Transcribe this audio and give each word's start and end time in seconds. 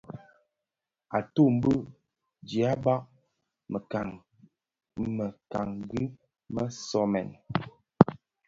Atum 1.17 1.53
bi 1.61 1.73
dyaba 2.49 2.93
mëkangi 5.31 6.03
më 6.55 6.63
somèn. 6.87 7.29